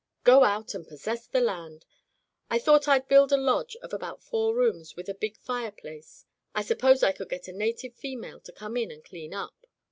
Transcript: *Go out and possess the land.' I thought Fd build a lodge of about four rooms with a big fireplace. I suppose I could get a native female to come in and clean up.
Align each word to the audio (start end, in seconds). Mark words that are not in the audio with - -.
*Go 0.23 0.43
out 0.43 0.73
and 0.73 0.87
possess 0.87 1.27
the 1.27 1.41
land.' 1.41 1.85
I 2.49 2.57
thought 2.57 2.85
Fd 2.85 3.07
build 3.07 3.31
a 3.31 3.37
lodge 3.37 3.75
of 3.83 3.93
about 3.93 4.23
four 4.23 4.55
rooms 4.55 4.95
with 4.95 5.07
a 5.09 5.13
big 5.13 5.37
fireplace. 5.37 6.25
I 6.55 6.63
suppose 6.63 7.03
I 7.03 7.11
could 7.11 7.29
get 7.29 7.47
a 7.47 7.53
native 7.53 7.93
female 7.93 8.39
to 8.39 8.51
come 8.51 8.75
in 8.77 8.89
and 8.89 9.03
clean 9.05 9.35
up. 9.35 9.67